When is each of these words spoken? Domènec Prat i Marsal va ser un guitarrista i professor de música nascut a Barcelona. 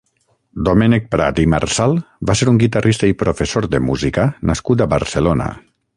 Domènec 0.67 1.03
Prat 1.15 1.41
i 1.43 1.45
Marsal 1.55 1.93
va 2.29 2.37
ser 2.39 2.49
un 2.53 2.57
guitarrista 2.63 3.11
i 3.13 3.17
professor 3.21 3.69
de 3.75 3.83
música 3.91 4.29
nascut 4.53 4.83
a 4.87 4.89
Barcelona. 4.95 5.53